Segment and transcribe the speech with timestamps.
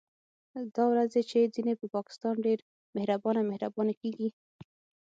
[0.75, 2.59] دا ورځې چې ځينې په پاکستان ډېر
[2.95, 4.29] مهربانه مهربانه کېږي